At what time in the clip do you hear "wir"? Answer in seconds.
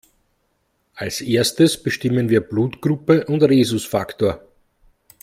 2.29-2.41